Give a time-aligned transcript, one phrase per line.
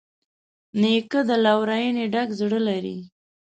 [0.79, 2.97] نیکه د لورینې ډک زړه لري.